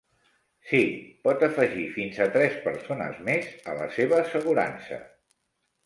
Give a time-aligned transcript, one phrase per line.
[0.69, 0.79] Sí,
[1.27, 5.03] pot afegir fins a tres persones més a la seva assegurança.